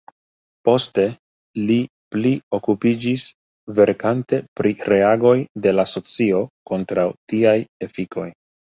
[0.69, 1.03] Poste
[1.71, 1.75] li
[2.15, 3.27] pli okupiĝis
[3.81, 5.37] verkante pri reagoj
[5.69, 7.59] de la socio kontraŭ tiaj
[7.91, 8.31] efikoj.